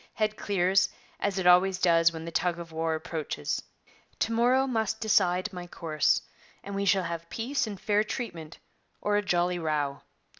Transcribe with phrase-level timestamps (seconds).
[0.15, 3.61] Head clears, as it always does when the tug of war approaches.
[4.21, 6.23] To morrow must decide my course,
[6.63, 8.57] and we shall have peace and fair treatment,
[8.99, 10.01] or a jolly row.